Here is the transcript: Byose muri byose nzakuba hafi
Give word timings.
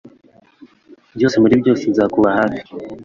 Byose 1.15 1.35
muri 1.41 1.55
byose 1.61 1.83
nzakuba 1.91 2.29
hafi 2.39 2.61